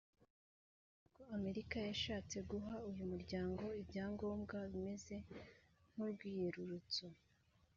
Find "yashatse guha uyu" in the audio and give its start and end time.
1.89-3.03